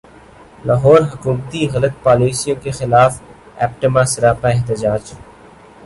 لاہور 0.65 1.01
حکومتی 1.11 1.61
غلط 1.73 2.01
پالیسیوں 2.03 2.55
کیخلاف 2.63 3.21
ایپٹما 3.61 4.03
سراپا 4.13 4.47
احتجاج 4.49 5.03